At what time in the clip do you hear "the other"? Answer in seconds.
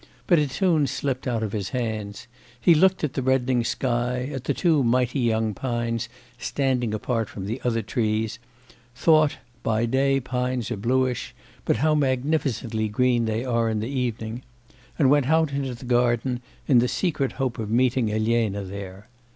7.45-7.83